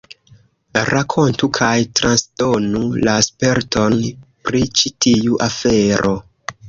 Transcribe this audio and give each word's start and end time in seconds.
Rakontu 0.91 1.49
kaj 1.57 1.73
transdonu 1.99 2.81
la 3.09 3.15
sperton 3.29 3.99
pri 4.49 4.63
ĉi 4.81 4.93
tiu 5.07 5.39
afero. 5.51 6.17